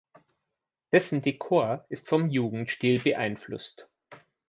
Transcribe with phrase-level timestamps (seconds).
[0.91, 3.87] Dessen Dekor ist vom Jugendstil beeinflusst.